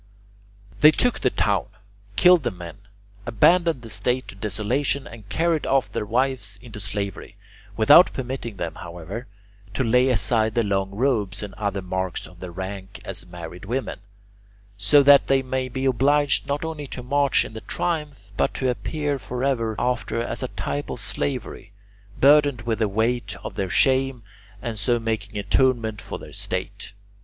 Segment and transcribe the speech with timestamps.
[0.79, 1.67] They took the town,
[2.15, 2.79] killed the men,
[3.27, 7.35] abandoned the State to desolation, and carried off their wives into slavery,
[7.77, 9.27] without permitting them, however,
[9.75, 13.99] to lay aside the long robes and other marks of their rank as married women,
[14.75, 18.71] so that they might be obliged not only to march in the triumph but to
[18.71, 21.73] appear forever after as a type of slavery,
[22.19, 24.23] burdened with the weight of their shame
[24.63, 26.93] and so making atonement for their State.